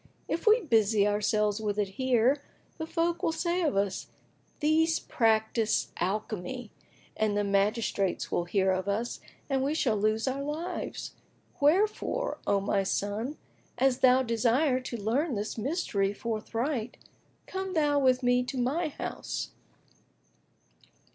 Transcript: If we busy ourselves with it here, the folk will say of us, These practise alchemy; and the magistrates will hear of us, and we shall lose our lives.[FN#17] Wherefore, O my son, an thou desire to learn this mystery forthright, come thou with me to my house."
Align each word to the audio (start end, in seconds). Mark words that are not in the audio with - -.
If 0.27 0.47
we 0.47 0.61
busy 0.61 1.07
ourselves 1.07 1.61
with 1.61 1.77
it 1.77 1.89
here, 1.89 2.41
the 2.79 2.87
folk 2.87 3.21
will 3.21 3.31
say 3.31 3.61
of 3.61 3.77
us, 3.77 4.07
These 4.59 4.99
practise 4.99 5.89
alchemy; 5.97 6.71
and 7.15 7.37
the 7.37 7.43
magistrates 7.43 8.31
will 8.31 8.45
hear 8.45 8.71
of 8.71 8.87
us, 8.87 9.19
and 9.47 9.63
we 9.63 9.75
shall 9.75 9.95
lose 9.95 10.27
our 10.27 10.41
lives.[FN#17] 10.41 11.61
Wherefore, 11.61 12.39
O 12.47 12.59
my 12.59 12.81
son, 12.81 13.37
an 13.77 13.91
thou 14.01 14.23
desire 14.23 14.79
to 14.79 14.97
learn 14.97 15.35
this 15.35 15.55
mystery 15.55 16.13
forthright, 16.15 16.97
come 17.45 17.75
thou 17.75 17.99
with 17.99 18.23
me 18.23 18.41
to 18.43 18.57
my 18.57 18.87
house." 18.87 19.51